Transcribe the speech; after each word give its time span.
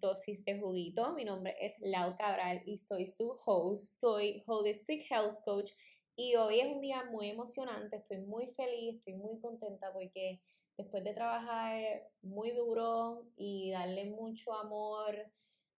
Dosis 0.00 0.44
de 0.44 0.58
Juguito. 0.58 1.12
Mi 1.14 1.24
nombre 1.24 1.56
es 1.60 1.74
Lau 1.80 2.16
Cabral 2.16 2.60
y 2.66 2.76
soy 2.76 3.06
su 3.06 3.36
host. 3.44 4.00
Soy 4.00 4.42
Holistic 4.46 5.10
Health 5.10 5.42
Coach 5.44 5.72
y 6.16 6.34
hoy 6.36 6.60
es 6.60 6.66
un 6.66 6.80
día 6.80 7.04
muy 7.10 7.30
emocionante. 7.30 7.96
Estoy 7.96 8.18
muy 8.18 8.46
feliz, 8.48 8.96
estoy 8.96 9.14
muy 9.14 9.40
contenta 9.40 9.92
porque 9.92 10.40
después 10.76 11.02
de 11.04 11.14
trabajar 11.14 12.08
muy 12.22 12.52
duro 12.52 13.26
y 13.36 13.70
darle 13.72 14.06
mucho 14.06 14.52
amor 14.52 15.16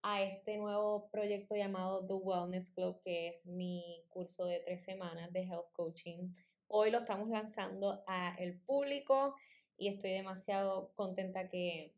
a 0.02 0.22
este 0.22 0.58
nuevo 0.58 1.08
proyecto 1.10 1.54
llamado 1.54 2.06
The 2.06 2.14
Wellness 2.14 2.70
Club, 2.70 3.00
que 3.02 3.28
es 3.28 3.46
mi 3.46 4.04
curso 4.10 4.44
de 4.44 4.60
tres 4.60 4.82
semanas 4.84 5.32
de 5.32 5.44
health 5.44 5.72
coaching, 5.72 6.34
hoy 6.68 6.90
lo 6.90 6.98
estamos 6.98 7.28
lanzando 7.28 8.04
al 8.06 8.60
público 8.66 9.34
y 9.78 9.88
estoy 9.88 10.10
demasiado 10.10 10.92
contenta 10.94 11.48
que, 11.48 11.94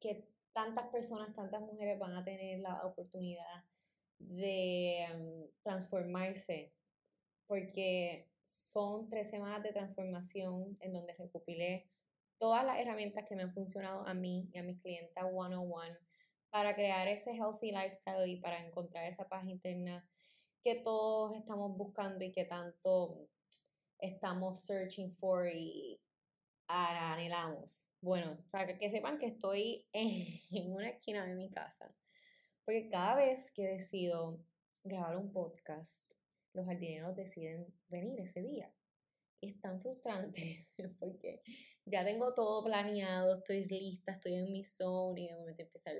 que 0.00 0.26
tantas 0.54 0.86
personas, 0.86 1.34
tantas 1.34 1.60
mujeres 1.60 1.98
van 1.98 2.14
a 2.14 2.24
tener 2.24 2.60
la 2.60 2.86
oportunidad 2.86 3.64
de 4.18 5.06
mm, 5.14 5.62
transformarse, 5.62 6.72
porque 7.46 8.28
son 8.44 9.10
tres 9.10 9.28
semanas 9.28 9.62
de 9.62 9.72
transformación 9.72 10.78
en 10.80 10.92
donde 10.92 11.14
recopilé 11.14 11.90
todas 12.38 12.64
las 12.64 12.78
herramientas 12.78 13.24
que 13.28 13.36
me 13.36 13.42
han 13.42 13.52
funcionado 13.52 14.06
a 14.06 14.14
mí 14.14 14.48
y 14.52 14.58
a 14.58 14.62
mis 14.62 14.80
clientes 14.80 15.12
one-on-one 15.22 15.96
para 16.50 16.74
crear 16.74 17.08
ese 17.08 17.32
healthy 17.32 17.72
lifestyle 17.72 18.28
y 18.28 18.36
para 18.36 18.64
encontrar 18.64 19.06
esa 19.06 19.28
paz 19.28 19.46
interna 19.46 20.06
que 20.62 20.76
todos 20.76 21.36
estamos 21.36 21.76
buscando 21.76 22.24
y 22.24 22.32
que 22.32 22.44
tanto 22.44 23.28
estamos 23.98 24.60
searching 24.60 25.14
for 25.16 25.48
y 25.48 26.00
anhelamos. 26.74 27.88
Bueno, 28.00 28.38
para 28.50 28.78
que 28.78 28.90
sepan 28.90 29.18
que 29.18 29.26
estoy 29.26 29.86
en 29.92 30.72
una 30.72 30.90
esquina 30.90 31.24
de 31.24 31.34
mi 31.34 31.50
casa, 31.50 31.94
porque 32.64 32.88
cada 32.88 33.16
vez 33.16 33.52
que 33.52 33.66
decido 33.66 34.40
grabar 34.82 35.16
un 35.16 35.32
podcast, 35.32 36.12
los 36.52 36.66
jardineros 36.66 37.16
deciden 37.16 37.66
venir 37.88 38.20
ese 38.20 38.42
día. 38.42 38.72
Y 39.40 39.50
es 39.50 39.60
tan 39.60 39.80
frustrante 39.80 40.66
porque 41.00 41.42
ya 41.84 42.04
tengo 42.04 42.32
todo 42.34 42.64
planeado, 42.64 43.34
estoy 43.34 43.66
lista, 43.66 44.12
estoy 44.12 44.34
en 44.34 44.50
mi 44.50 44.64
zone 44.64 45.22
y 45.22 45.28
de 45.28 45.36
momento 45.36 45.62
empieza 45.62 45.90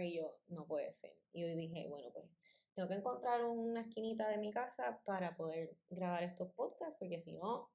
y 0.00 0.16
yo, 0.16 0.38
no 0.48 0.66
puede 0.66 0.92
ser. 0.92 1.14
Y 1.32 1.44
hoy 1.44 1.56
dije, 1.56 1.86
bueno, 1.88 2.10
pues 2.12 2.26
tengo 2.74 2.88
que 2.88 2.94
encontrar 2.94 3.44
una 3.44 3.80
esquinita 3.80 4.28
de 4.28 4.38
mi 4.38 4.52
casa 4.52 5.00
para 5.04 5.36
poder 5.36 5.76
grabar 5.90 6.22
estos 6.22 6.52
podcasts 6.52 6.96
porque 6.98 7.20
si 7.20 7.32
no, 7.32 7.70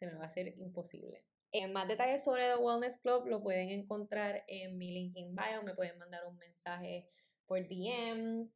se 0.00 0.06
me 0.06 0.14
va 0.14 0.24
a 0.24 0.26
hacer 0.26 0.48
imposible. 0.58 1.29
Eh, 1.52 1.66
más 1.66 1.88
detalles 1.88 2.22
sobre 2.22 2.46
The 2.46 2.56
Wellness 2.56 2.98
Club 2.98 3.26
lo 3.26 3.42
pueden 3.42 3.70
encontrar 3.70 4.44
en 4.46 4.78
mi 4.78 4.92
link 4.92 5.16
in 5.16 5.34
bio, 5.34 5.64
me 5.64 5.74
pueden 5.74 5.98
mandar 5.98 6.24
un 6.26 6.36
mensaje 6.36 7.08
por 7.46 7.66
DM. 7.66 8.48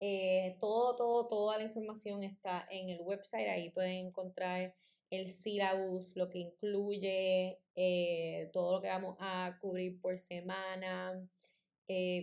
Eh, 0.00 0.56
todo, 0.60 0.96
todo, 0.96 1.28
toda 1.28 1.58
la 1.58 1.64
información 1.64 2.22
está 2.22 2.66
en 2.70 2.88
el 2.88 3.02
website, 3.02 3.48
ahí 3.48 3.70
pueden 3.70 4.06
encontrar 4.06 4.74
el 5.10 5.28
syllabus, 5.28 6.14
lo 6.16 6.30
que 6.30 6.38
incluye, 6.38 7.58
eh, 7.74 8.48
todo 8.52 8.76
lo 8.76 8.80
que 8.80 8.88
vamos 8.88 9.16
a 9.20 9.58
cubrir 9.60 10.00
por 10.00 10.16
semana, 10.18 11.20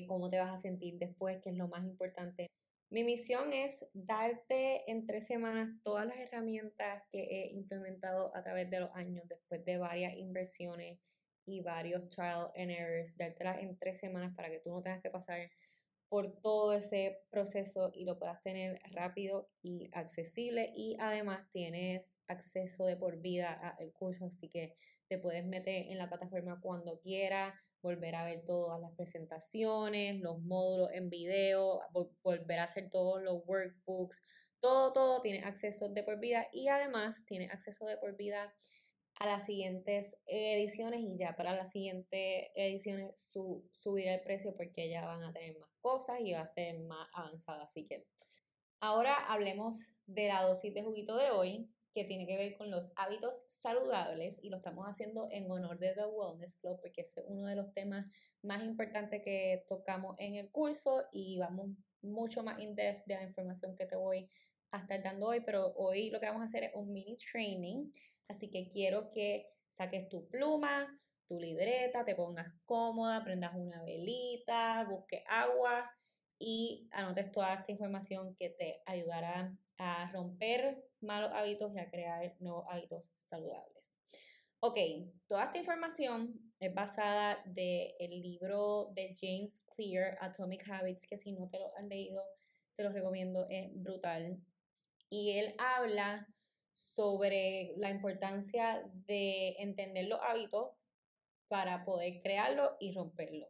cómo 0.08 0.30
te 0.30 0.40
vas 0.40 0.54
a 0.54 0.58
sentir 0.58 0.98
después, 0.98 1.42
que 1.44 1.50
es 1.50 1.56
lo 1.56 1.68
más 1.68 1.84
importante. 1.86 2.48
Mi 2.90 3.04
misión 3.04 3.52
es 3.52 3.90
darte 3.94 4.90
en 4.90 5.06
tres 5.06 5.26
semanas 5.26 5.70
todas 5.84 6.06
las 6.06 6.18
herramientas 6.18 7.04
que 7.12 7.24
he 7.24 7.52
implementado 7.54 8.36
a 8.36 8.44
través 8.44 8.70
de 8.70 8.80
los 8.80 8.92
años, 8.96 9.28
después 9.28 9.66
de 9.66 9.78
varias 9.78 10.14
inversiones 10.16 11.00
y 11.46 11.62
varios 11.62 12.10
trial 12.10 12.52
and 12.56 12.72
errors, 12.72 13.18
dártelas 13.18 13.60
en 13.60 13.78
tres 13.78 14.00
semanas 14.00 14.34
para 14.36 14.50
que 14.50 14.60
tú 14.60 14.70
no 14.70 14.82
tengas 14.82 15.02
que 15.02 15.10
pasar 15.10 15.50
por 16.10 16.40
todo 16.42 16.74
ese 16.74 17.20
proceso 17.32 17.92
y 17.94 18.06
lo 18.06 18.18
puedas 18.20 18.42
tener 18.44 18.80
rápido 18.92 19.50
y 19.62 19.90
accesible. 19.94 20.72
Y 20.76 20.96
además 21.00 21.50
tienes 21.52 22.14
acceso 22.28 22.86
de 22.86 22.98
por 22.98 23.18
vida 23.18 23.54
al 23.54 23.92
curso, 23.94 24.26
así 24.26 24.50
que 24.50 24.76
te 25.08 25.18
puedes 25.18 25.46
meter 25.46 25.88
en 25.88 25.98
la 25.98 26.10
plataforma 26.10 26.60
cuando 26.62 27.00
quieras, 27.00 27.54
volver 27.86 28.16
a 28.16 28.26
ver 28.26 28.44
todas 28.46 28.82
las 28.82 28.92
presentaciones, 28.94 30.20
los 30.20 30.40
módulos 30.42 30.92
en 30.92 31.08
video, 31.12 31.82
volver 32.24 32.60
a 32.60 32.64
hacer 32.64 32.90
todos 32.90 33.22
los 33.22 33.46
workbooks, 33.46 34.22
todo, 34.60 34.92
todo 34.92 35.22
tiene 35.22 35.44
acceso 35.44 35.88
de 35.90 36.02
por 36.02 36.20
vida 36.20 36.48
y 36.52 36.68
además 36.68 37.24
tiene 37.28 37.46
acceso 37.46 37.86
de 37.86 37.98
por 37.98 38.18
vida 38.18 38.52
a 39.20 39.28
las 39.28 39.46
siguientes 39.46 40.18
ediciones 40.26 41.02
y 41.02 41.16
ya 41.16 41.36
para 41.36 41.56
las 41.56 41.72
siguientes 41.72 42.48
ediciones 42.56 43.12
su, 43.16 43.70
subir 43.72 44.08
el 44.08 44.22
precio 44.22 44.56
porque 44.58 44.90
ya 44.90 45.06
van 45.06 45.22
a 45.22 45.32
tener 45.32 45.56
más 45.60 45.70
cosas 45.80 46.20
y 46.22 46.34
va 46.34 46.42
a 46.42 46.48
ser 46.48 46.80
más 46.80 47.08
avanzada. 47.14 47.66
Así 47.66 47.86
que 47.86 48.08
ahora 48.80 49.16
hablemos 49.32 49.96
de 50.08 50.28
la 50.28 50.42
dosis 50.42 50.74
de 50.74 50.82
juguito 50.82 51.18
de 51.18 51.30
hoy 51.30 51.70
que 51.96 52.04
tiene 52.04 52.28
que 52.28 52.36
ver 52.36 52.58
con 52.58 52.70
los 52.70 52.92
hábitos 52.98 53.42
saludables 53.48 54.38
y 54.44 54.50
lo 54.50 54.58
estamos 54.58 54.86
haciendo 54.86 55.30
en 55.32 55.50
honor 55.50 55.80
de 55.80 55.94
The 55.94 56.06
Wellness 56.06 56.58
Club 56.58 56.78
porque 56.82 57.02
es 57.02 57.16
uno 57.26 57.48
de 57.48 57.56
los 57.56 57.74
temas 57.74 58.06
más 58.44 58.62
importantes 58.66 59.24
que 59.24 59.64
tocamos 59.70 60.14
en 60.20 60.36
el 60.36 60.52
curso 60.52 61.06
y 61.14 61.40
vamos 61.40 61.70
mucho 62.02 62.44
más 62.44 62.60
in 62.60 62.76
depth 62.76 63.06
de 63.06 63.16
la 63.16 63.24
información 63.24 63.78
que 63.78 63.86
te 63.86 63.96
voy 63.96 64.30
a 64.72 64.80
estar 64.80 65.02
dando 65.02 65.28
hoy, 65.28 65.40
pero 65.40 65.74
hoy 65.78 66.10
lo 66.10 66.20
que 66.20 66.26
vamos 66.26 66.42
a 66.42 66.46
hacer 66.46 66.66
es 66.66 66.72
un 66.76 66.92
mini 66.92 67.16
training, 67.16 67.90
así 68.28 68.50
que 68.50 68.68
quiero 68.68 69.10
que 69.10 69.48
saques 69.66 70.10
tu 70.10 70.28
pluma, 70.28 71.00
tu 71.30 71.40
libreta, 71.40 72.04
te 72.04 72.14
pongas 72.14 72.50
cómoda, 72.66 73.24
prendas 73.24 73.56
una 73.56 73.82
velita, 73.84 74.86
busques 74.90 75.24
agua 75.30 75.90
y 76.38 76.90
anotes 76.92 77.32
toda 77.32 77.54
esta 77.54 77.72
información 77.72 78.36
que 78.36 78.50
te 78.50 78.84
ayudará 78.86 79.58
a 79.78 80.12
romper 80.12 80.84
malos 81.02 81.32
hábitos 81.34 81.74
y 81.76 81.80
a 81.80 81.90
crear 81.90 82.36
nuevos 82.40 82.66
hábitos 82.70 83.12
saludables. 83.18 83.96
Ok, 84.60 84.78
toda 85.28 85.46
esta 85.46 85.60
información 85.60 86.34
es 86.60 86.74
basada 86.74 87.42
del 87.46 87.94
el 88.00 88.22
libro 88.22 88.92
de 88.96 89.14
James 89.20 89.64
Clear, 89.76 90.18
Atomic 90.22 90.68
Habits, 90.70 91.06
que 91.06 91.18
si 91.18 91.34
no 91.34 91.50
te 91.50 91.60
lo 91.60 91.76
han 91.78 91.90
leído, 91.90 92.24
te 92.76 92.84
lo 92.84 92.92
recomiendo, 92.92 93.46
es 93.50 93.70
brutal. 93.76 94.40
Y 95.10 95.38
él 95.38 95.56
habla 95.60 96.28
sobre 96.72 97.74
la 97.78 97.90
importancia 97.90 98.84
de 99.06 99.56
entender 99.60 100.08
los 100.08 100.20
hábitos 100.22 100.72
para 101.48 101.86
poder 101.86 102.22
crearlo 102.22 102.76
y 102.80 102.94
romperlo. 102.94 103.48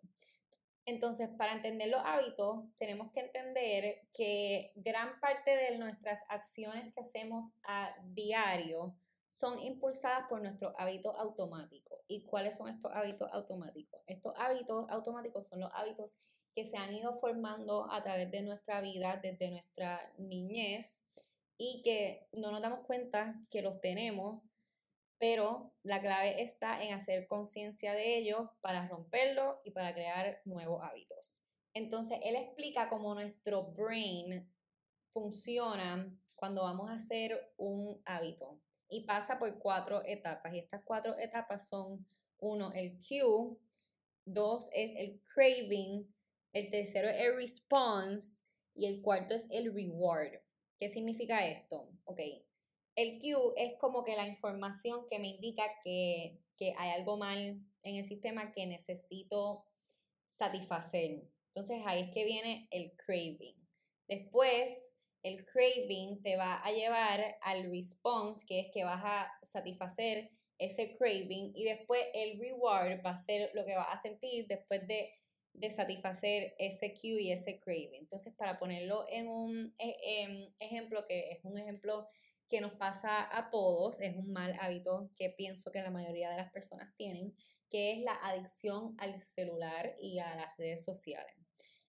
Entonces, 0.86 1.30
para 1.38 1.54
entender 1.54 1.90
los 1.90 2.02
hábitos, 2.06 2.66
tenemos 2.78 3.12
que 3.12 3.22
entender 3.22 4.08
que 4.14 4.72
gran 4.76 5.20
parte 5.20 5.56
de 5.56 5.78
nuestras 5.78 6.24
acciones 6.30 6.94
que 6.94 7.02
hacemos 7.02 7.46
a 7.64 7.96
diario 8.04 8.96
son 9.28 9.60
impulsadas 9.60 10.28
por 10.30 10.42
nuestros 10.42 10.74
hábitos 10.78 11.16
automáticos. 11.18 12.00
¿Y 12.08 12.24
cuáles 12.24 12.56
son 12.56 12.70
estos 12.70 12.92
hábitos 12.94 13.30
automáticos? 13.34 14.02
Estos 14.08 14.34
hábitos 14.38 14.86
automáticos 14.90 15.48
son 15.48 15.62
los 15.62 15.72
hábitos 15.74 16.16
que 16.54 16.66
se 16.66 16.78
han 16.78 16.94
ido 16.94 17.20
formando 17.20 17.92
a 17.92 18.02
través 18.04 18.32
de 18.32 18.42
nuestra 18.42 18.80
vida 18.80 19.20
desde 19.22 19.52
nuestra 19.52 20.14
niñez 20.18 21.00
y 21.58 21.82
que 21.84 22.28
no 22.32 22.52
nos 22.52 22.62
damos 22.62 22.86
cuenta 22.86 23.36
que 23.50 23.62
los 23.62 23.82
tenemos 23.82 24.42
pero 25.18 25.74
la 25.84 26.02
clave 26.02 26.42
está 26.42 26.84
en 26.84 26.94
hacer 26.94 27.28
conciencia 27.28 27.94
de 27.94 28.18
ellos 28.18 28.50
para 28.62 28.88
romperlo 28.88 29.62
y 29.64 29.72
para 29.72 29.94
crear 29.94 30.42
nuevos 30.46 30.82
hábitos. 30.84 31.42
Entonces, 31.74 32.20
él 32.24 32.36
explica 32.36 32.90
cómo 32.90 33.14
nuestro 33.14 33.64
brain 33.74 34.50
funciona 35.12 36.10
cuando 36.36 36.64
vamos 36.64 36.90
a 36.90 36.94
hacer 36.96 37.54
un 37.58 38.02
hábito 38.06 38.60
y 38.90 39.06
pasa 39.06 39.40
por 39.40 39.58
cuatro 39.60 40.04
etapas. 40.06 40.54
Y 40.54 40.60
estas 40.60 40.84
cuatro 40.84 41.18
etapas 41.18 41.68
son, 41.68 42.06
uno, 42.40 42.72
el 42.74 42.98
cue, 43.00 43.58
dos 44.26 44.70
es 44.74 44.98
el 44.98 45.22
craving, 45.34 46.14
el 46.54 46.70
tercero 46.70 47.10
es 47.10 47.22
el 47.22 47.36
response 47.36 48.42
y 48.74 48.86
el 48.86 49.02
cuarto 49.02 49.34
es 49.34 49.48
el 49.50 49.74
reward. 49.74 50.40
¿Qué 50.80 50.90
significa 50.90 51.46
esto? 51.48 51.90
Ok, 52.04 52.20
el 52.96 53.20
Q 53.20 53.54
es 53.58 53.74
como 53.78 54.04
que 54.04 54.16
la 54.16 54.28
información 54.28 55.06
que 55.10 55.20
me 55.20 55.28
indica 55.30 55.64
que, 55.84 56.40
hay 56.78 56.92
algo 56.92 57.18
mal 57.18 57.60
en 57.84 57.96
el 57.98 58.06
sistema 58.06 58.54
que 58.54 58.66
necesito 58.66 59.66
satisfacer. 60.26 61.24
Entonces 61.50 61.82
ahí 61.86 62.04
es 62.04 62.14
que 62.14 62.24
viene 62.24 62.68
el 62.72 62.96
craving. 62.96 63.56
Después, 64.08 64.82
el 65.22 65.46
craving 65.46 66.22
te 66.22 66.38
va 66.38 66.56
a 66.64 66.72
llevar 66.72 67.38
al 67.42 67.70
response, 67.70 68.46
que 68.48 68.62
es 68.62 68.68
que 68.74 68.86
vas 68.86 69.02
a 69.04 69.32
satisfacer 69.44 70.32
ese 70.58 70.96
craving 70.96 71.52
y 71.54 71.66
después 71.66 72.02
el 72.14 72.40
reward 72.40 73.06
va 73.06 73.12
a 73.12 73.18
ser 73.18 73.52
lo 73.54 73.66
que 73.66 73.76
vas 73.76 73.90
a 73.92 74.00
sentir 74.00 74.48
después 74.48 74.88
de, 74.88 75.12
de 75.54 75.70
satisfacer 75.70 76.56
ese 76.58 76.94
Q 76.94 77.20
y 77.20 77.34
ese 77.34 77.60
craving. 77.60 77.96
Entonces, 77.96 78.34
para 78.36 78.58
ponerlo 78.58 79.06
en 79.10 79.28
un 79.28 79.76
e, 79.78 80.54
ejemplo, 80.60 81.06
que 81.06 81.32
es 81.32 81.40
un 81.44 81.58
ejemplo 81.58 82.08
que 82.50 82.62
nos 82.62 82.74
pasa 82.74 83.28
a 83.38 83.50
todos, 83.50 84.00
es 84.00 84.16
un 84.16 84.32
mal 84.32 84.56
hábito 84.60 85.10
que 85.16 85.30
pienso 85.30 85.72
que 85.72 85.82
la 85.82 85.92
mayoría 85.92 86.30
de 86.30 86.38
las 86.38 86.52
personas 86.52 86.94
tienen, 86.96 87.36
que 87.70 87.94
es 87.94 88.00
la 88.00 88.14
adicción 88.14 88.96
al 89.00 89.20
celular 89.20 89.96
y 90.00 90.20
a 90.20 90.36
las 90.36 90.58
redes 90.58 90.84
sociales. 90.84 91.36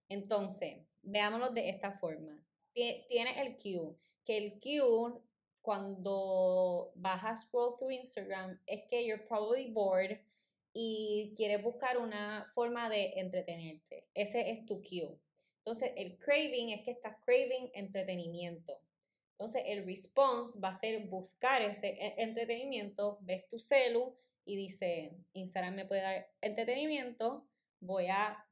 Entonces, 0.08 0.86
veámoslo 1.02 1.50
de 1.50 1.68
esta 1.68 1.98
forma. 1.98 2.42
Tiene 2.72 3.40
el 3.40 3.56
Q, 3.56 3.98
que 4.24 4.36
el 4.36 4.60
Q 4.60 5.22
cuando 5.62 6.92
vas 6.94 7.24
a 7.24 7.36
scroll 7.36 7.74
through 7.76 7.90
Instagram 7.90 8.60
es 8.66 8.84
que 8.88 9.04
you're 9.04 9.24
probably 9.26 9.70
bored 9.72 10.20
y 10.72 11.34
quieres 11.36 11.62
buscar 11.62 11.98
una 11.98 12.50
forma 12.54 12.88
de 12.88 13.14
entretenerte. 13.16 14.06
Ese 14.14 14.50
es 14.50 14.66
tu 14.66 14.82
cue. 14.82 15.18
Entonces, 15.64 15.90
el 15.96 16.18
craving 16.18 16.68
es 16.68 16.82
que 16.84 16.90
estás 16.92 17.16
craving 17.24 17.70
entretenimiento. 17.74 18.78
Entonces, 19.38 19.64
el 19.66 19.84
response 19.84 20.58
va 20.58 20.70
a 20.70 20.74
ser 20.74 21.06
buscar 21.08 21.60
ese 21.60 21.88
e, 21.88 22.14
entretenimiento, 22.16 23.18
ves 23.20 23.46
tu 23.48 23.58
celu 23.58 24.16
y 24.46 24.56
dice, 24.56 25.14
Instagram 25.34 25.74
me 25.74 25.84
puede 25.84 26.00
dar 26.00 26.26
entretenimiento, 26.40 27.46
voy 27.80 28.06
a 28.06 28.42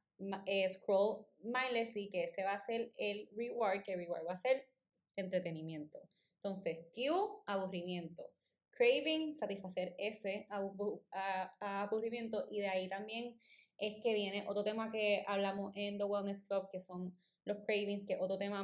eh, 0.45 0.69
scroll 0.69 1.25
mindlessly, 1.39 2.09
que 2.09 2.25
ese 2.25 2.43
va 2.43 2.53
a 2.53 2.59
ser 2.59 2.91
el 2.97 3.27
reward, 3.35 3.81
que 3.81 3.93
el 3.93 3.99
reward 3.99 4.27
va 4.27 4.33
a 4.33 4.37
ser 4.37 4.67
entretenimiento. 5.15 5.99
Entonces, 6.43 6.85
Q, 6.93 7.41
aburrimiento. 7.47 8.31
Craving, 8.69 9.33
satisfacer 9.33 9.95
ese 9.97 10.47
aburrimiento. 11.59 12.45
Y 12.51 12.59
de 12.59 12.67
ahí 12.67 12.87
también 12.89 13.39
es 13.79 14.03
que 14.03 14.13
viene 14.13 14.45
otro 14.47 14.63
tema 14.63 14.91
que 14.91 15.23
hablamos 15.27 15.71
en 15.75 15.97
The 15.97 16.03
Wellness 16.03 16.43
Club, 16.43 16.69
que 16.69 16.79
son 16.79 17.17
los 17.45 17.57
cravings, 17.65 18.05
que 18.05 18.13
es 18.13 18.21
otro 18.21 18.37
tema 18.37 18.63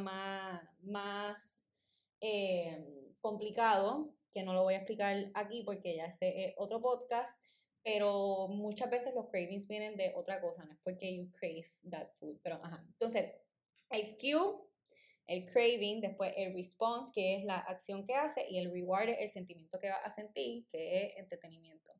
más 0.81 1.60
eh, 2.21 3.13
complicado, 3.19 4.13
que 4.33 4.43
no 4.43 4.53
lo 4.53 4.63
voy 4.63 4.75
a 4.75 4.77
explicar 4.77 5.29
aquí 5.33 5.63
porque 5.63 5.95
ya 5.95 6.05
es 6.05 6.53
otro 6.57 6.81
podcast, 6.81 7.37
pero 7.83 8.47
muchas 8.47 8.89
veces 8.89 9.13
los 9.13 9.27
cravings 9.29 9.67
vienen 9.67 9.97
de 9.97 10.13
otra 10.15 10.39
cosa, 10.39 10.63
no 10.63 10.71
es 10.71 10.79
porque 10.83 11.15
you 11.15 11.29
crave 11.31 11.69
that 11.89 12.07
food, 12.19 12.39
pero. 12.43 12.61
Entonces, 12.93 13.33
el 13.89 14.15
Q 14.17 14.71
el 15.31 15.45
craving, 15.45 16.01
después 16.01 16.33
el 16.35 16.53
response, 16.53 17.11
que 17.13 17.37
es 17.37 17.45
la 17.45 17.57
acción 17.59 18.05
que 18.05 18.15
hace, 18.15 18.45
y 18.49 18.57
el 18.57 18.69
reward 18.69 19.09
el 19.09 19.29
sentimiento 19.29 19.79
que 19.79 19.89
va 19.89 19.95
a 19.95 20.11
sentir, 20.11 20.67
que 20.69 21.05
es 21.05 21.17
entretenimiento. 21.17 21.93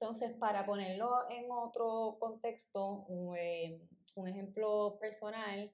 Entonces, 0.00 0.32
para 0.32 0.64
ponerlo 0.64 1.28
en 1.28 1.50
otro 1.50 2.16
contexto, 2.18 3.04
un, 3.08 3.36
eh, 3.36 3.78
ejemplo 4.26 4.96
personal 4.98 5.72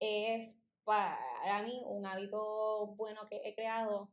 es 0.00 0.56
para 0.88 1.62
mí 1.62 1.82
un 1.84 2.06
hábito 2.06 2.94
bueno 2.96 3.26
que 3.28 3.42
he 3.44 3.54
creado 3.54 4.10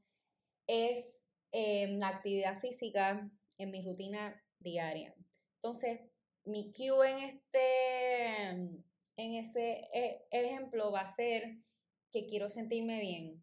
es 0.68 1.22
em, 1.54 2.00
la 2.00 2.10
actividad 2.10 2.60
física 2.60 3.32
en 3.58 3.72
mi 3.72 3.82
rutina 3.82 4.44
diaria. 4.60 5.16
Entonces, 5.56 6.02
mi 6.44 6.74
cue 6.74 7.12
en 7.12 7.18
este 7.20 8.50
en 9.18 9.36
ese 9.36 9.88
e, 9.94 10.28
ejemplo 10.32 10.92
va 10.92 11.02
a 11.02 11.08
ser 11.08 11.58
que 12.12 12.26
quiero 12.26 12.50
sentirme 12.50 13.00
bien, 13.00 13.42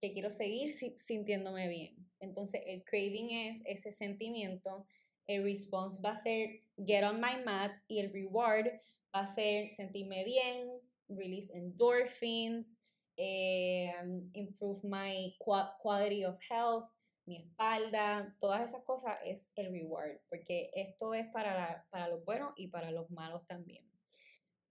que 0.00 0.14
quiero 0.14 0.30
seguir 0.30 0.72
sintiéndome 0.72 1.68
bien. 1.68 1.94
Entonces 2.18 2.62
el 2.64 2.82
craving 2.84 3.30
es 3.30 3.62
ese 3.66 3.92
sentimiento, 3.92 4.86
el 5.26 5.44
response 5.44 6.00
va 6.00 6.12
a 6.12 6.16
ser 6.16 6.62
get 6.78 7.04
on 7.04 7.20
my 7.20 7.44
mat 7.44 7.76
y 7.88 7.98
el 7.98 8.10
reward 8.10 8.68
va 9.14 9.20
a 9.20 9.26
ser 9.26 9.70
sentirme 9.70 10.24
bien, 10.24 10.80
release 11.10 11.50
endorphins, 11.54 12.78
eh, 13.16 13.92
improve 14.34 14.82
my 14.82 15.34
quality 15.38 16.24
of 16.24 16.38
health, 16.40 16.88
mi 17.26 17.36
espalda, 17.36 18.34
todas 18.40 18.68
esas 18.68 18.82
cosas 18.84 19.18
es 19.24 19.52
el 19.56 19.72
reward, 19.72 20.18
porque 20.28 20.70
esto 20.74 21.14
es 21.14 21.26
para, 21.28 21.86
para 21.90 22.08
los 22.08 22.24
buenos 22.24 22.52
y 22.56 22.68
para 22.68 22.90
los 22.90 23.10
malos 23.10 23.46
también. 23.46 23.84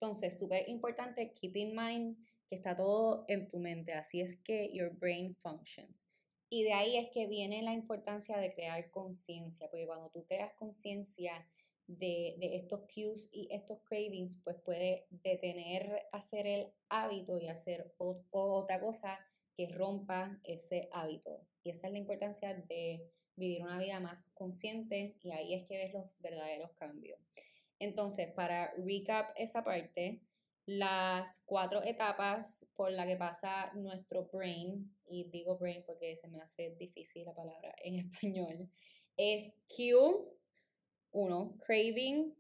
Entonces, 0.02 0.38
súper 0.38 0.68
importante, 0.68 1.34
keep 1.34 1.56
in 1.56 1.76
mind 1.76 2.18
que 2.50 2.56
está 2.56 2.76
todo 2.76 3.26
en 3.28 3.48
tu 3.50 3.60
mente, 3.60 3.94
así 3.94 4.22
es 4.22 4.38
que 4.38 4.72
your 4.74 4.90
brain 4.98 5.36
functions. 5.36 6.08
Y 6.50 6.64
de 6.64 6.74
ahí 6.74 6.98
es 6.98 7.12
que 7.12 7.28
viene 7.28 7.62
la 7.62 7.74
importancia 7.74 8.38
de 8.38 8.54
crear 8.54 8.90
conciencia, 8.90 9.70
porque 9.70 9.86
cuando 9.86 10.10
tú 10.10 10.26
creas 10.26 10.54
conciencia 10.56 11.48
de, 11.90 12.38
estos 12.56 12.82
cues 12.82 13.30
y 13.32 13.48
estos 13.52 13.80
cravings, 13.84 14.40
pues 14.44 14.58
puede 14.64 15.08
detener 15.10 16.08
hacer 16.12 16.46
el 16.46 16.68
hábito 16.88 17.40
y 17.40 17.48
hacer 17.48 17.94
otra 17.98 18.80
cosa 18.80 19.20
que 19.58 19.68
rompa 19.70 20.40
ese 20.44 20.88
hábito. 20.92 21.42
Y 21.64 21.72
esa 21.72 21.88
es 21.88 21.94
la 21.94 22.00
importancia 22.00 22.54
de 22.54 23.10
vivir 23.36 23.64
una 23.64 23.80
vida 23.80 24.00
más 24.00 24.24
consciente 24.34 25.16
y 25.22 25.32
ahí 25.32 25.56
es 25.56 25.68
que 25.68 25.78
ves 25.78 25.94
los 25.94 26.06
verdaderos 26.20 26.72
cambios. 26.74 27.20
Entonces, 27.80 28.32
para 28.34 28.74
recap 28.78 29.32
esa 29.36 29.64
parte, 29.64 30.22
las 30.66 31.40
cuatro 31.46 31.82
etapas 31.82 32.66
por 32.76 32.92
las 32.92 33.08
que 33.08 33.16
pasa 33.16 33.72
nuestro 33.74 34.30
brain, 34.32 34.96
y 35.08 35.24
digo 35.32 35.58
brain 35.58 35.84
porque 35.88 36.16
se 36.18 36.28
me 36.28 36.40
hace 36.42 36.76
difícil 36.76 37.26
la 37.26 37.34
palabra 37.34 37.74
en 37.84 37.96
español, 38.12 38.70
es 39.18 39.54
Q, 39.68 40.39
uno, 41.12 41.58
craving, 41.66 42.36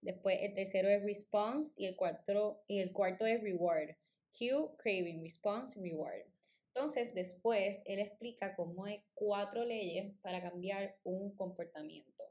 después 0.00 0.38
el 0.42 0.54
tercero 0.54 0.88
es 0.88 1.02
response 1.02 1.72
y 1.76 1.86
el, 1.86 1.96
cuarto, 1.96 2.62
y 2.66 2.80
el 2.80 2.92
cuarto 2.92 3.26
es 3.26 3.42
reward. 3.42 3.96
Q, 4.38 4.76
craving, 4.78 5.22
response, 5.22 5.78
reward. 5.80 6.26
Entonces, 6.74 7.14
después 7.14 7.80
él 7.86 8.00
explica 8.00 8.54
cómo 8.54 8.84
hay 8.84 9.02
cuatro 9.14 9.64
leyes 9.64 10.14
para 10.20 10.42
cambiar 10.42 10.98
un 11.04 11.34
comportamiento. 11.34 12.24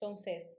Entonces, 0.00 0.50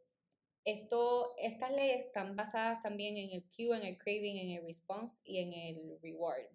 esto, 0.64 1.34
estas 1.38 1.72
leyes 1.72 2.06
están 2.06 2.36
basadas 2.36 2.82
también 2.82 3.18
en 3.18 3.32
el 3.32 3.44
cue, 3.44 3.76
en 3.78 3.86
el 3.86 3.98
craving, 3.98 4.38
en 4.38 4.50
el 4.52 4.66
response 4.66 5.22
y 5.26 5.40
en 5.40 5.54
el 5.54 6.00
reward. 6.02 6.48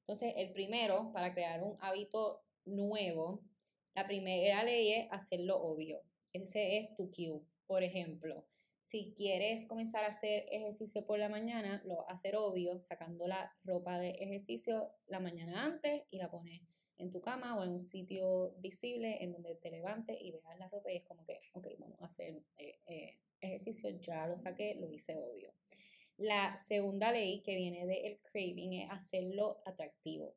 Entonces, 0.00 0.34
el 0.36 0.52
primero, 0.52 1.12
para 1.12 1.32
crear 1.32 1.62
un 1.62 1.76
hábito 1.80 2.42
nuevo, 2.66 3.42
la 3.94 4.06
primera 4.06 4.64
ley 4.64 4.92
es 4.92 5.08
hacerlo 5.10 5.62
obvio. 5.62 6.02
Ese 6.32 6.78
es 6.78 6.94
tu 6.96 7.10
cue. 7.10 7.42
Por 7.66 7.82
ejemplo, 7.82 8.46
si 8.80 9.14
quieres 9.16 9.66
comenzar 9.66 10.04
a 10.04 10.08
hacer 10.08 10.46
ejercicio 10.50 11.06
por 11.06 11.18
la 11.18 11.28
mañana, 11.28 11.82
lo 11.84 11.96
vas 11.98 12.08
a 12.08 12.12
hacer 12.14 12.36
obvio, 12.36 12.80
sacando 12.80 13.26
la 13.26 13.54
ropa 13.64 13.98
de 13.98 14.10
ejercicio 14.10 14.94
la 15.06 15.20
mañana 15.20 15.64
antes 15.64 16.02
y 16.10 16.18
la 16.18 16.30
pones 16.30 16.62
en 16.98 17.10
tu 17.10 17.20
cama 17.20 17.58
o 17.58 17.64
en 17.64 17.70
un 17.70 17.80
sitio 17.80 18.54
visible 18.58 19.22
en 19.22 19.32
donde 19.32 19.54
te 19.56 19.70
levantes 19.70 20.16
y 20.20 20.30
veas 20.32 20.58
la 20.58 20.68
ropa 20.68 20.92
y 20.92 20.96
es 20.96 21.04
como 21.04 21.24
que, 21.24 21.40
ok, 21.54 21.66
vamos 21.78 22.00
a 22.00 22.06
hacer 22.06 22.42
eh, 22.58 22.78
eh, 22.86 23.18
ejercicio, 23.40 23.90
ya 23.90 24.26
lo 24.26 24.36
saqué, 24.36 24.74
lo 24.74 24.90
hice 24.90 25.16
obvio. 25.16 25.52
La 26.16 26.56
segunda 26.58 27.10
ley 27.10 27.42
que 27.42 27.56
viene 27.56 27.86
del 27.86 28.20
craving 28.20 28.74
es 28.74 28.90
hacerlo 28.90 29.62
atractivo. 29.64 30.36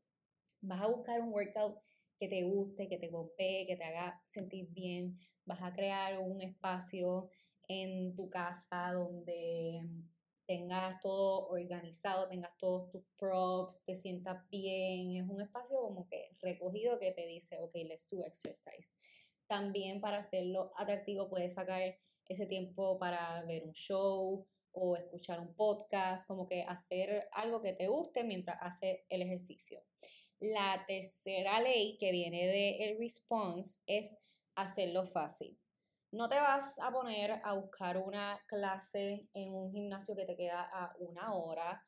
Vas 0.61 0.81
a 0.81 0.87
buscar 0.87 1.21
un 1.21 1.33
workout 1.33 1.77
que 2.19 2.27
te 2.27 2.43
guste, 2.43 2.87
que 2.87 2.97
te 2.97 3.09
golpee, 3.09 3.67
que 3.67 3.75
te 3.75 3.83
haga 3.83 4.21
sentir 4.25 4.69
bien. 4.71 5.17
Vas 5.45 5.61
a 5.61 5.73
crear 5.73 6.19
un 6.19 6.41
espacio 6.41 7.29
en 7.67 8.15
tu 8.15 8.29
casa 8.29 8.91
donde 8.93 9.81
tengas 10.45 11.01
todo 11.01 11.47
organizado, 11.47 12.27
tengas 12.27 12.55
todos 12.57 12.89
tus 12.91 13.03
props, 13.17 13.83
te 13.85 13.95
sientas 13.95 14.47
bien. 14.49 15.23
Es 15.23 15.29
un 15.29 15.41
espacio 15.41 15.77
como 15.79 16.07
que 16.07 16.29
recogido 16.41 16.99
que 16.99 17.11
te 17.11 17.25
dice, 17.25 17.59
ok, 17.59 17.75
let's 17.85 18.07
do 18.09 18.23
exercise. 18.23 18.93
También 19.47 20.01
para 20.01 20.19
hacerlo 20.19 20.71
atractivo 20.77 21.29
puedes 21.29 21.53
sacar 21.53 21.97
ese 22.27 22.45
tiempo 22.45 22.97
para 22.97 23.43
ver 23.43 23.63
un 23.63 23.73
show 23.73 24.47
o 24.71 24.95
escuchar 24.97 25.39
un 25.39 25.55
podcast, 25.55 26.27
como 26.27 26.47
que 26.47 26.63
hacer 26.63 27.27
algo 27.31 27.61
que 27.61 27.73
te 27.73 27.87
guste 27.87 28.23
mientras 28.23 28.57
haces 28.61 28.99
el 29.09 29.21
ejercicio. 29.21 29.81
La 30.39 30.83
tercera 30.85 31.61
ley 31.61 31.97
que 31.97 32.11
viene 32.11 32.45
de 32.45 32.77
el 32.83 32.97
response 32.99 33.79
es 33.85 34.15
hacerlo 34.55 35.05
fácil. 35.05 35.57
No 36.11 36.27
te 36.27 36.35
vas 36.35 36.77
a 36.79 36.91
poner 36.91 37.41
a 37.43 37.53
buscar 37.53 37.97
una 37.97 38.41
clase 38.47 39.29
en 39.33 39.53
un 39.53 39.71
gimnasio 39.71 40.15
que 40.15 40.25
te 40.25 40.35
queda 40.35 40.61
a 40.61 40.93
una 40.99 41.33
hora, 41.33 41.85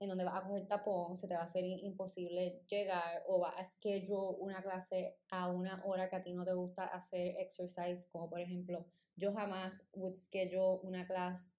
en 0.00 0.08
donde 0.08 0.24
vas 0.24 0.42
a 0.42 0.46
coger 0.46 0.66
tapón, 0.66 1.16
se 1.16 1.28
te 1.28 1.34
va 1.34 1.42
a 1.42 1.44
hacer 1.44 1.64
imposible 1.64 2.62
llegar 2.66 3.24
o 3.28 3.38
vas 3.38 3.54
a 3.58 3.64
schedule 3.64 4.36
una 4.38 4.62
clase 4.62 5.18
a 5.30 5.48
una 5.48 5.82
hora 5.84 6.08
que 6.08 6.16
a 6.16 6.22
ti 6.22 6.32
no 6.32 6.44
te 6.44 6.54
gusta 6.54 6.86
hacer 6.86 7.36
exercise, 7.38 8.08
como 8.10 8.28
por 8.28 8.40
ejemplo 8.40 8.86
yo 9.16 9.32
jamás 9.32 9.82
would 9.92 10.16
schedule 10.16 10.80
una 10.82 11.06
clase 11.06 11.54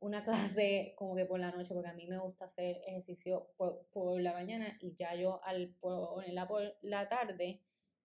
una 0.00 0.24
clase 0.24 0.94
como 0.96 1.14
que 1.14 1.24
por 1.24 1.40
la 1.40 1.50
noche, 1.50 1.74
porque 1.74 1.90
a 1.90 1.94
mí 1.94 2.06
me 2.06 2.18
gusta 2.18 2.44
hacer 2.44 2.80
ejercicio 2.86 3.50
por, 3.56 4.20
la 4.20 4.32
mañana 4.32 4.76
y 4.80 4.94
ya 4.94 5.14
yo 5.14 5.40
al 5.44 5.74
ponerla 5.80 6.46
por 6.46 6.62
la 6.82 7.08
tarde 7.08 7.60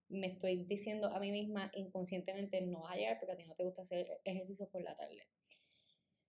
me 0.09 0.27
estoy 0.27 0.65
diciendo 0.65 1.07
a 1.07 1.19
mí 1.19 1.31
misma 1.31 1.71
inconscientemente 1.73 2.61
no 2.61 2.81
vas 2.81 2.93
a 2.93 2.95
llegar 2.97 3.19
porque 3.19 3.33
a 3.33 3.37
ti 3.37 3.45
no 3.45 3.55
te 3.55 3.63
gusta 3.63 3.81
hacer 3.81 4.21
ejercicio 4.23 4.69
por 4.69 4.81
la 4.81 4.95
tarde. 4.95 5.27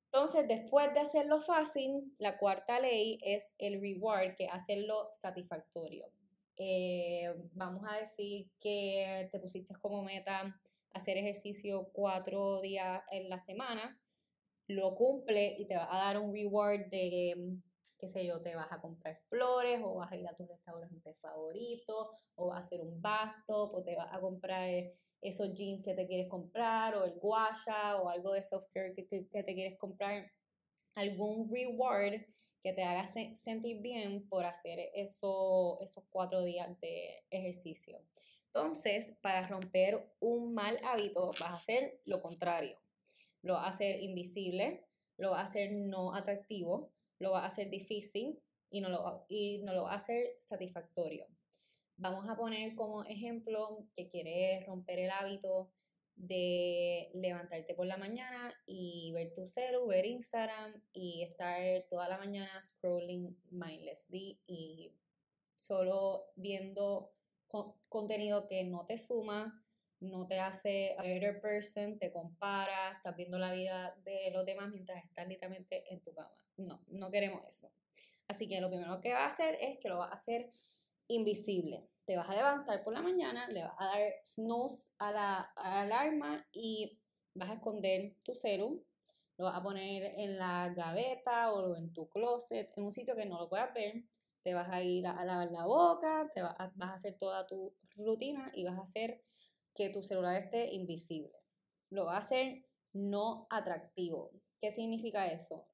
Entonces, 0.07 0.47
después 0.47 0.95
de 0.95 1.01
hacerlo 1.01 1.41
fácil, 1.41 2.15
la 2.19 2.39
cuarta 2.39 2.79
ley 2.79 3.19
es 3.23 3.53
el 3.59 3.81
reward, 3.81 4.37
que 4.37 4.47
hacerlo 4.47 5.09
satisfactorio. 5.11 6.07
Eh, 6.57 7.35
vamos 7.53 7.83
a 7.89 7.99
decir 7.99 8.49
que 8.61 9.29
te 9.33 9.41
pusiste 9.41 9.75
como 9.75 10.05
meta 10.05 10.57
hacer 10.93 11.19
ejercicio 11.19 11.91
cuatro 11.93 12.61
días 12.61 13.03
en 13.11 13.29
la 13.29 13.41
semana, 13.41 14.01
lo 14.69 14.95
cumple 14.95 15.57
y 15.59 15.67
te 15.67 15.77
va 15.77 15.93
a 15.95 16.07
dar 16.07 16.19
un 16.19 16.33
reward 16.33 16.87
de, 16.87 17.59
qué 17.99 18.09
sé 18.09 18.27
yo, 18.27 18.41
te 18.41 18.55
vas 18.55 18.71
a 18.71 18.81
comprar 18.81 19.17
flores 19.29 19.81
o 19.83 19.95
vas 19.95 20.13
a 20.13 20.17
ir 20.17 20.27
a 20.27 20.35
tu 20.35 20.47
restaurante 20.47 21.15
favorito 21.15 22.11
o 22.35 22.49
vas 22.49 22.63
a 22.63 22.65
hacer 22.67 22.81
un 22.81 23.01
basto 23.01 23.71
o 23.73 23.83
te 23.83 23.95
vas 23.95 24.13
a 24.13 24.21
comprar 24.21 24.71
esos 25.21 25.55
jeans 25.55 25.83
que 25.83 25.95
te 25.95 26.07
quieres 26.07 26.29
comprar 26.29 26.95
o 26.97 27.05
el 27.05 27.15
guasha 27.15 27.97
o 28.01 28.09
algo 28.09 28.33
de 28.33 28.43
software 28.43 28.95
que, 28.95 29.07
que, 29.07 29.43
te 29.43 29.55
quieres 29.55 29.79
comprar, 29.79 30.31
algún 30.95 31.51
reward 31.51 32.21
que 32.63 32.73
te 32.73 32.83
haga 32.83 33.07
sentir 33.07 33.81
bien 33.81 34.27
por 34.29 34.45
hacer 34.45 34.91
eso, 34.95 35.79
esos 35.83 36.05
cuatro 36.09 36.43
días 36.43 36.81
de 36.81 37.23
ejercicio. 37.31 38.01
Entonces, 38.47 39.13
para 39.21 39.47
romper 39.47 40.15
un 40.21 40.55
mal 40.55 40.79
hábito, 40.85 41.31
vas 41.41 41.51
a 41.51 41.57
hacer 41.57 42.01
lo 42.05 42.23
contrario. 42.23 42.79
Lo 43.45 43.55
vas 43.55 43.67
a 43.67 43.69
hacer 43.69 44.03
invisible, 44.03 44.87
lo 45.19 45.31
vas 45.31 45.47
a 45.47 45.51
hacer 45.51 45.73
no 45.73 46.15
atractivo, 46.15 46.93
lo 47.21 47.31
vas 47.31 47.45
a 47.45 47.47
hacer 47.47 47.71
difícil 47.71 48.41
y 48.71 48.81
no 48.81 48.89
lo, 48.89 49.27
y 49.29 49.63
no 49.63 49.75
lo 49.75 49.85
vas 49.85 49.93
a 49.93 49.97
hacer 49.97 50.37
satisfactorio. 50.41 51.27
Vamos 51.97 52.29
a 52.29 52.37
poner 52.37 52.75
como 52.75 53.05
ejemplo 53.05 53.87
que 53.95 54.09
quieres 54.09 54.67
romper 54.67 54.99
el 54.99 55.11
hábito 55.11 55.71
de 56.17 57.11
levantarte 57.15 57.75
por 57.75 57.87
la 57.87 57.97
mañana 57.97 58.53
y 58.67 59.13
ver 59.13 59.35
tu 59.35 59.47
celu, 59.47 59.87
ver 59.87 60.07
Instagram 60.07 60.83
y 60.93 61.23
estar 61.23 61.85
toda 61.91 62.09
la 62.09 62.19
mañana 62.19 62.63
scrolling 62.63 63.37
mindlessly 63.51 64.41
y 64.47 64.93
solo 65.57 66.27
viendo 66.37 67.13
contenido 67.89 68.47
que 68.49 68.65
no 68.65 68.87
te 68.87 68.99
suma, 68.99 69.64
no 70.11 70.27
te 70.27 70.39
hace 70.39 70.95
a 70.99 71.03
better 71.03 71.41
person, 71.41 71.99
te 71.99 72.13
compara, 72.13 72.93
estás 72.93 73.17
viendo 73.17 73.39
la 73.39 73.53
vida 73.53 73.95
de 74.05 74.31
los 74.33 74.45
demás 74.45 74.71
mientras 74.71 75.05
estás 75.05 75.27
literalmente 75.27 75.85
en 75.93 76.01
tu 76.01 76.15
cama. 76.15 76.35
No, 76.57 76.83
no 76.89 77.11
queremos 77.11 77.43
eso. 77.49 77.71
Así 78.29 78.49
que 78.49 78.61
lo 78.61 78.69
primero 78.69 79.01
que 79.01 79.13
va 79.13 79.25
a 79.25 79.29
hacer 79.29 79.59
es 79.61 79.79
que 79.79 79.89
lo 79.89 79.99
va 79.99 80.07
a 80.07 80.15
hacer 80.15 80.51
invisible. 81.09 81.89
Te 82.07 82.17
vas 82.17 82.29
a 82.29 82.35
levantar 82.35 82.83
por 82.83 82.93
la 82.93 83.03
mañana, 83.03 83.47
le 83.49 83.63
vas 83.63 83.75
a 83.79 83.87
dar 83.87 84.13
snooze 84.25 84.89
a 84.99 85.13
la, 85.13 85.41
alarma 85.57 86.47
y 86.53 86.99
vas 87.35 87.51
a 87.51 87.55
esconder 87.55 88.17
tu 88.23 88.35
serum. 88.35 88.81
Lo 89.37 89.47
vas 89.47 89.57
a 89.57 89.63
poner 89.63 90.13
en 90.17 90.39
la 90.39 90.73
gaveta 90.75 91.53
o 91.53 91.75
en 91.77 91.93
tu 91.93 92.09
closet, 92.09 92.71
en 92.77 92.85
un 92.85 92.93
sitio 92.93 93.17
que 93.17 93.27
no 93.27 93.39
lo 93.39 93.49
puedas 93.49 93.73
ver. 93.75 94.05
Te 94.43 94.55
vas 94.55 94.69
a 94.71 94.83
ir 94.83 95.07
a, 95.07 95.25
lavar 95.25 95.51
la 95.51 95.65
boca, 95.65 96.31
te 96.35 96.43
vas 96.43 96.55
a 96.59 96.93
hacer 96.93 97.17
toda 97.19 97.47
tu 97.47 97.75
rutina 97.97 98.53
y 98.55 98.65
vas 98.65 98.79
a 98.79 98.83
hacer 98.83 99.23
que 99.75 99.91
tu 99.91 100.03
celular 100.03 100.43
esté 100.43 100.73
invisible. 100.73 101.33
Lo 101.91 102.07
vas 102.07 102.17
a 102.17 102.19
hacer 102.19 102.65
no 102.93 103.47
atractivo. 103.51 104.31
¿Qué 104.61 104.73
significa 104.73 105.27
eso? 105.27 105.67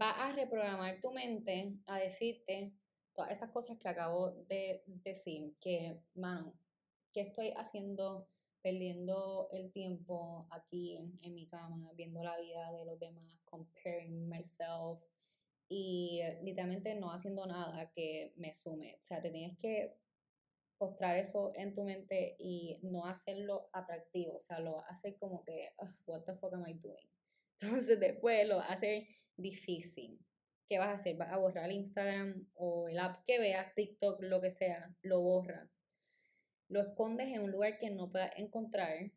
Va 0.00 0.10
a 0.10 0.32
reprogramar 0.32 1.00
tu 1.00 1.10
mente 1.12 1.74
a 1.86 1.98
decirte 1.98 2.72
todas 3.14 3.30
esas 3.30 3.50
cosas 3.50 3.78
que 3.78 3.88
acabo 3.88 4.30
de 4.48 4.82
decir, 4.86 5.54
que, 5.60 6.00
mano, 6.14 6.54
¿qué 7.12 7.20
estoy 7.20 7.52
haciendo 7.56 8.26
perdiendo 8.62 9.48
el 9.52 9.72
tiempo 9.72 10.46
aquí 10.50 10.96
en, 10.96 11.34
mi 11.34 11.46
cama, 11.48 11.92
viendo 11.94 12.22
la 12.22 12.38
vida 12.38 12.72
de 12.72 12.84
los 12.84 12.98
demás, 12.98 13.40
comparing 13.44 14.28
myself 14.28 15.00
y 15.68 16.20
literalmente 16.42 16.94
no 16.94 17.10
haciendo 17.12 17.44
nada 17.46 17.90
que 17.90 18.32
me 18.36 18.54
sume. 18.54 18.96
O 19.00 19.02
sea, 19.02 19.20
te 19.20 19.30
tienes 19.30 19.58
que 19.58 19.96
postrar 20.82 21.16
eso 21.16 21.52
en 21.54 21.76
tu 21.76 21.84
mente 21.84 22.34
y 22.40 22.80
no 22.82 23.06
hacerlo 23.06 23.68
atractivo, 23.72 24.34
o 24.34 24.40
sea, 24.40 24.58
lo 24.58 24.80
hacer 24.88 25.16
como 25.16 25.44
que, 25.44 25.68
what 26.06 26.22
the 26.24 26.34
fuck 26.34 26.52
am 26.54 26.66
I 26.66 26.74
doing? 26.74 27.08
Entonces 27.60 28.00
después 28.00 28.48
lo 28.48 28.58
hacer 28.58 29.06
difícil. 29.36 30.18
¿qué 30.68 30.78
vas 30.78 30.88
a 30.88 30.94
hacer? 30.94 31.16
Vas 31.16 31.30
a 31.30 31.36
borrar 31.36 31.70
Instagram 31.70 32.48
o 32.54 32.88
el 32.88 32.98
app 32.98 33.24
que 33.26 33.38
veas, 33.38 33.74
TikTok, 33.74 34.22
lo 34.22 34.40
que 34.40 34.50
sea, 34.50 34.92
lo 35.02 35.20
borras. 35.20 35.70
Lo 36.68 36.80
escondes 36.80 37.28
en 37.28 37.42
un 37.42 37.52
lugar 37.52 37.78
que 37.78 37.90
no 37.90 38.10
puedas 38.10 38.32
encontrar 38.36 39.12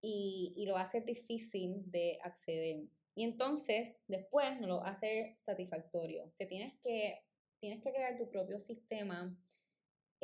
y, 0.00 0.54
y 0.56 0.66
lo 0.66 0.76
haces 0.78 1.04
difícil 1.04 1.88
de 1.90 2.18
acceder. 2.22 2.88
Y 3.14 3.24
entonces, 3.24 4.00
después 4.08 4.58
no 4.58 4.66
lo 4.66 4.82
hacer 4.82 5.36
satisfactorio. 5.36 6.32
Te 6.38 6.46
tienes 6.46 6.72
que, 6.82 7.20
tienes 7.60 7.80
que 7.80 7.92
crear 7.92 8.16
tu 8.16 8.28
propio 8.30 8.58
sistema 8.58 9.38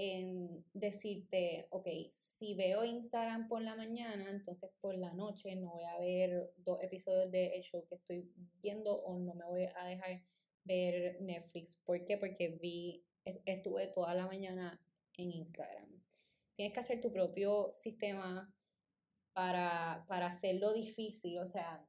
en 0.03 0.65
decirte, 0.73 1.67
ok, 1.69 1.87
si 2.11 2.55
veo 2.55 2.85
Instagram 2.85 3.49
por 3.49 3.61
la 3.61 3.77
mañana, 3.77 4.31
entonces 4.31 4.71
por 4.81 4.97
la 4.97 5.13
noche 5.13 5.55
no 5.57 5.73
voy 5.73 5.85
a 5.85 5.99
ver 5.99 6.55
dos 6.57 6.83
episodios 6.83 7.31
de 7.31 7.49
el 7.49 7.63
show 7.63 7.87
que 7.87 7.97
estoy 7.97 8.33
viendo 8.63 8.95
o 8.95 9.19
no 9.19 9.35
me 9.35 9.45
voy 9.45 9.65
a 9.65 9.85
dejar 9.85 10.23
ver 10.65 11.21
Netflix. 11.21 11.77
¿Por 11.85 12.03
qué? 12.07 12.17
Porque 12.17 12.49
vi, 12.49 13.05
estuve 13.45 13.89
toda 13.89 14.15
la 14.15 14.27
mañana 14.27 14.81
en 15.19 15.33
Instagram. 15.33 16.03
Tienes 16.57 16.73
que 16.73 16.81
hacer 16.81 17.03
tu 17.03 17.13
propio 17.13 17.71
sistema 17.75 18.51
para, 19.35 20.07
para 20.09 20.29
hacerlo 20.29 20.73
difícil. 20.73 21.41
O 21.41 21.47
sea, 21.47 21.87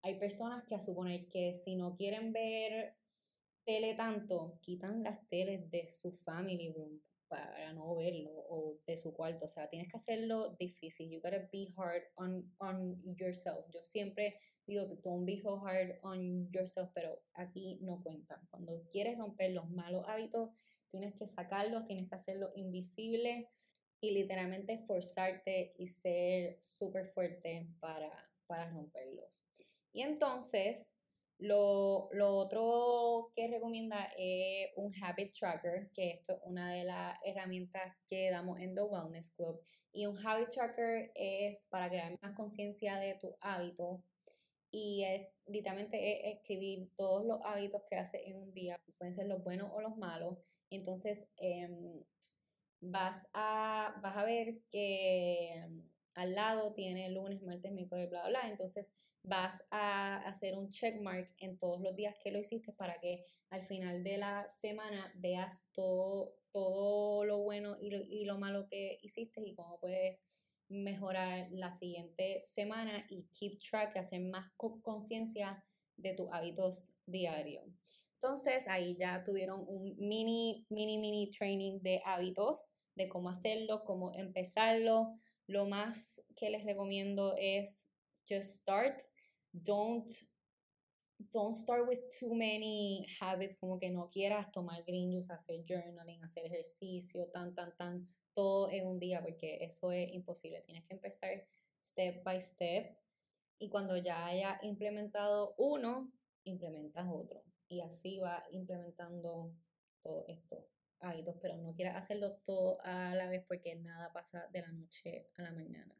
hay 0.00 0.18
personas 0.18 0.64
que 0.64 0.74
a 0.74 0.80
suponer 0.80 1.28
que 1.28 1.54
si 1.54 1.76
no 1.76 1.96
quieren 1.96 2.32
ver 2.32 2.96
tele 3.66 3.94
tanto, 3.94 4.58
quitan 4.62 5.02
las 5.02 5.28
teles 5.28 5.70
de 5.70 5.90
su 5.90 6.12
family 6.12 6.72
room 6.72 7.02
para 7.32 7.72
no 7.72 7.96
verlo 7.96 8.30
o 8.50 8.78
de 8.86 8.96
su 8.98 9.14
cuarto. 9.14 9.46
O 9.46 9.48
sea, 9.48 9.70
tienes 9.70 9.88
que 9.90 9.96
hacerlo 9.96 10.54
difícil. 10.58 11.10
You 11.10 11.20
gotta 11.22 11.48
be 11.50 11.72
hard 11.78 12.02
on, 12.16 12.52
on 12.58 13.00
yourself. 13.16 13.64
Yo 13.72 13.82
siempre 13.82 14.38
digo 14.66 14.84
don't 15.02 15.24
be 15.24 15.40
so 15.40 15.56
hard 15.66 15.98
on 16.02 16.50
yourself, 16.52 16.90
pero 16.94 17.22
aquí 17.32 17.78
no 17.80 18.02
cuenta. 18.02 18.38
Cuando 18.50 18.82
quieres 18.90 19.16
romper 19.16 19.52
los 19.52 19.70
malos 19.70 20.04
hábitos, 20.06 20.50
tienes 20.90 21.14
que 21.14 21.26
sacarlos, 21.26 21.86
tienes 21.86 22.10
que 22.10 22.16
hacerlo 22.16 22.52
invisible 22.54 23.48
y 24.02 24.10
literalmente 24.10 24.74
esforzarte 24.74 25.74
y 25.78 25.86
ser 25.86 26.60
súper 26.60 27.06
fuerte 27.14 27.66
para, 27.80 28.10
para 28.46 28.68
romperlos. 28.68 29.42
Y 29.94 30.02
entonces, 30.02 30.94
lo, 31.38 32.08
otro 32.36 33.32
que 33.34 33.48
recomienda 33.48 34.08
es 34.16 34.70
un 34.76 34.92
habit 35.02 35.32
tracker, 35.32 35.90
que 35.92 36.10
esto 36.10 36.34
es 36.34 36.38
una 36.44 36.72
de 36.72 36.84
las 36.84 37.18
herramientas 37.24 37.96
que 38.08 38.30
damos 38.30 38.60
en 38.60 38.74
The 38.74 38.82
Wellness 38.82 39.30
Club. 39.30 39.60
Y 39.92 40.06
un 40.06 40.24
habit 40.24 40.50
tracker 40.50 41.10
es 41.14 41.66
para 41.68 41.88
crear 41.88 42.18
más 42.22 42.34
conciencia 42.36 42.96
de 42.96 43.14
tu 43.14 43.36
hábito. 43.40 44.02
Y 44.70 45.04
es, 45.04 45.28
literalmente 45.46 46.30
es 46.30 46.36
escribir 46.36 46.90
todos 46.96 47.26
los 47.26 47.40
hábitos 47.44 47.82
que 47.90 47.96
haces 47.96 48.22
en 48.24 48.36
un 48.36 48.54
día, 48.54 48.80
pueden 48.96 49.14
ser 49.14 49.26
los 49.26 49.42
buenos 49.42 49.70
o 49.74 49.80
los 49.80 49.96
malos. 49.96 50.38
Entonces, 50.70 51.26
em, 51.36 52.02
vas, 52.80 53.28
a, 53.34 53.94
vas 54.02 54.16
a 54.16 54.24
ver 54.24 54.60
que 54.70 55.52
em, 55.54 55.82
al 56.14 56.34
lado 56.34 56.72
tiene 56.72 57.10
lunes, 57.10 57.42
martes, 57.42 57.72
miércoles, 57.72 58.08
bla, 58.08 58.20
bla, 58.22 58.40
bla. 58.40 58.50
Entonces, 58.50 58.90
vas 59.24 59.62
a 59.70 60.16
hacer 60.28 60.56
un 60.56 60.70
checkmark 60.70 61.28
en 61.38 61.58
todos 61.58 61.80
los 61.80 61.94
días 61.94 62.16
que 62.22 62.32
lo 62.32 62.40
hiciste 62.40 62.72
para 62.72 62.98
que 63.00 63.24
al 63.50 63.66
final 63.66 64.02
de 64.02 64.18
la 64.18 64.48
semana 64.48 65.12
veas 65.16 65.64
todo, 65.72 66.34
todo 66.52 67.24
lo 67.24 67.38
bueno 67.38 67.76
y 67.80 67.90
lo, 67.90 68.02
y 68.02 68.24
lo 68.24 68.38
malo 68.38 68.66
que 68.68 68.98
hiciste 69.02 69.40
y 69.46 69.54
cómo 69.54 69.78
puedes 69.78 70.24
mejorar 70.68 71.48
la 71.52 71.70
siguiente 71.72 72.40
semana 72.40 73.04
y 73.10 73.24
keep 73.38 73.58
track, 73.58 73.96
hacer 73.96 74.20
más 74.22 74.50
conciencia 74.56 75.62
de 75.96 76.14
tus 76.14 76.28
hábitos 76.32 76.90
diarios. 77.06 77.64
Entonces 78.14 78.66
ahí 78.68 78.96
ya 78.96 79.24
tuvieron 79.24 79.64
un 79.66 79.96
mini, 79.98 80.64
mini, 80.70 80.98
mini 80.98 81.30
training 81.30 81.80
de 81.80 82.00
hábitos, 82.04 82.66
de 82.94 83.08
cómo 83.08 83.28
hacerlo, 83.28 83.84
cómo 83.84 84.12
empezarlo. 84.14 85.18
Lo 85.46 85.66
más 85.66 86.22
que 86.36 86.50
les 86.50 86.64
recomiendo 86.64 87.34
es 87.36 87.88
just 88.28 88.60
start, 88.60 89.02
don't 89.52 90.10
don't 91.30 91.54
start 91.54 91.86
with 91.86 92.00
too 92.18 92.34
many 92.34 93.06
habits, 93.20 93.54
como 93.54 93.78
que 93.78 93.90
no 93.90 94.08
quieras 94.08 94.50
tomar 94.50 94.82
green 94.84 95.12
juice, 95.12 95.32
hacer 95.32 95.64
journaling, 95.64 96.22
hacer 96.22 96.44
ejercicio, 96.46 97.26
tan, 97.32 97.54
tan, 97.54 97.76
tan, 97.76 98.08
todo 98.34 98.70
en 98.70 98.86
un 98.86 98.98
día, 98.98 99.22
porque 99.22 99.58
eso 99.60 99.92
es 99.92 100.12
imposible. 100.12 100.62
Tienes 100.62 100.84
que 100.84 100.94
empezar 100.94 101.46
step 101.80 102.24
by 102.24 102.40
step 102.42 102.96
y 103.58 103.68
cuando 103.68 103.96
ya 103.96 104.26
haya 104.26 104.58
implementado 104.62 105.54
uno, 105.58 106.12
implementas 106.44 107.06
otro. 107.08 107.44
Y 107.68 107.80
así 107.80 108.18
va 108.18 108.44
implementando 108.50 109.54
todo 110.02 110.24
esto 110.28 110.66
hábitos, 111.00 111.36
pero 111.40 111.56
no 111.56 111.74
quieras 111.74 111.96
hacerlo 111.96 112.36
todo 112.44 112.78
a 112.84 113.14
la 113.14 113.28
vez 113.28 113.44
porque 113.46 113.74
nada 113.74 114.12
pasa 114.12 114.48
de 114.52 114.62
la 114.62 114.72
noche 114.72 115.28
a 115.36 115.42
la 115.42 115.52
mañana. 115.52 115.94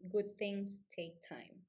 Good 0.00 0.36
things 0.36 0.86
take 0.90 1.20
time. 1.26 1.64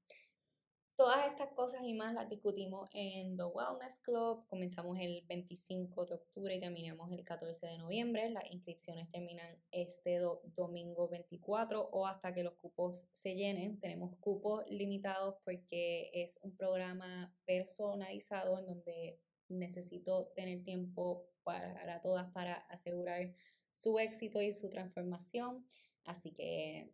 Todas 0.98 1.28
estas 1.28 1.52
cosas 1.52 1.84
y 1.84 1.94
más 1.94 2.16
las 2.16 2.28
discutimos 2.28 2.90
en 2.92 3.38
The 3.38 3.44
Wellness 3.44 4.00
Club. 4.00 4.48
Comenzamos 4.48 4.98
el 5.00 5.24
25 5.28 6.08
de 6.08 6.16
octubre 6.16 6.56
y 6.56 6.60
terminamos 6.60 7.12
el 7.12 7.24
14 7.24 7.68
de 7.68 7.78
noviembre. 7.78 8.32
Las 8.32 8.50
inscripciones 8.50 9.08
terminan 9.12 9.62
este 9.70 10.20
domingo 10.56 11.08
24 11.08 11.90
o 11.92 12.08
hasta 12.08 12.34
que 12.34 12.42
los 12.42 12.56
cupos 12.56 13.06
se 13.12 13.36
llenen. 13.36 13.80
Tenemos 13.80 14.16
cupos 14.16 14.64
limitados 14.70 15.36
porque 15.46 16.10
es 16.16 16.40
un 16.42 16.58
programa 16.58 17.32
personalizado 17.46 18.58
en 18.58 18.66
donde 18.66 19.20
necesito 19.50 20.32
tener 20.36 20.64
tiempo 20.64 21.30
para 21.44 22.02
todas 22.02 22.32
para 22.32 22.56
asegurar 22.72 23.36
su 23.70 24.00
éxito 24.00 24.42
y 24.42 24.52
su 24.52 24.68
transformación. 24.72 25.64
Así 26.06 26.32
que 26.32 26.92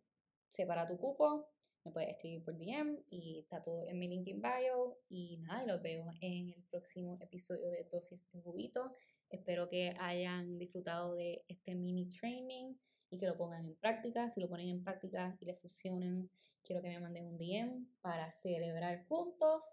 separa 0.50 0.86
tu 0.86 0.98
cupo, 0.98 1.48
me 1.84 1.92
puedes 1.92 2.10
escribir 2.10 2.42
por 2.42 2.56
DM 2.56 2.98
y 3.10 3.40
está 3.40 3.62
todo 3.62 3.86
en 3.86 3.98
mi 3.98 4.08
link 4.08 4.26
in 4.28 4.40
bio. 4.40 4.98
Y 5.08 5.38
nada, 5.38 5.66
los 5.66 5.82
veo 5.82 6.06
en 6.20 6.50
el 6.50 6.62
próximo 6.70 7.18
episodio 7.20 7.68
de 7.70 7.86
Dosis 7.92 8.30
de 8.32 8.40
Juguito. 8.40 8.92
Espero 9.28 9.68
que 9.68 9.94
hayan 10.00 10.58
disfrutado 10.58 11.14
de 11.14 11.44
este 11.48 11.74
mini 11.74 12.08
training 12.08 12.74
y 13.10 13.18
que 13.18 13.26
lo 13.26 13.36
pongan 13.36 13.66
en 13.66 13.74
práctica. 13.76 14.28
Si 14.28 14.40
lo 14.40 14.48
ponen 14.48 14.68
en 14.68 14.82
práctica 14.82 15.36
y 15.40 15.44
les 15.44 15.60
funcionan, 15.60 16.30
quiero 16.62 16.80
que 16.80 16.88
me 16.88 17.00
manden 17.00 17.26
un 17.26 17.36
DM 17.36 17.86
para 18.00 18.30
celebrar 18.32 19.04
juntos. 19.06 19.64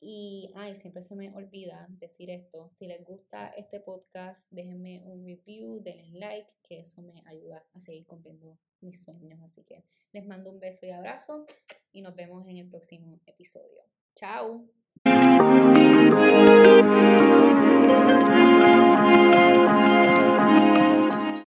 Y, 0.00 0.50
ay, 0.54 0.74
siempre 0.74 1.02
se 1.02 1.14
me 1.14 1.30
olvida 1.34 1.86
decir 1.90 2.30
esto. 2.30 2.70
Si 2.70 2.86
les 2.86 3.04
gusta 3.04 3.48
este 3.48 3.80
podcast, 3.80 4.50
déjenme 4.50 5.02
un 5.04 5.24
review, 5.24 5.80
denle 5.82 6.18
like, 6.18 6.50
que 6.62 6.80
eso 6.80 7.02
me 7.02 7.22
ayuda 7.26 7.64
a 7.74 7.80
seguir 7.80 8.06
cumpliendo 8.06 8.58
mis 8.80 9.02
sueños. 9.02 9.40
Así 9.42 9.62
que 9.62 9.84
les 10.12 10.26
mando 10.26 10.50
un 10.50 10.58
beso 10.58 10.86
y 10.86 10.90
abrazo 10.90 11.44
y 11.92 12.00
nos 12.00 12.16
vemos 12.16 12.46
en 12.48 12.56
el 12.56 12.68
próximo 12.68 13.20
episodio. 13.26 13.82
Chao. 14.14 14.66